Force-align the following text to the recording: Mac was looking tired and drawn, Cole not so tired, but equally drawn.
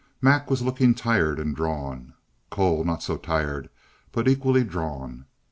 Mac 0.19 0.49
was 0.49 0.63
looking 0.63 0.95
tired 0.95 1.37
and 1.39 1.55
drawn, 1.55 2.15
Cole 2.49 2.83
not 2.83 3.03
so 3.03 3.17
tired, 3.17 3.69
but 4.11 4.27
equally 4.27 4.63
drawn. 4.63 5.25